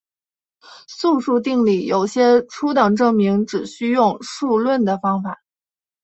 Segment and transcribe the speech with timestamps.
[0.87, 5.43] 素数定理有些初等证明只需用数论的方法。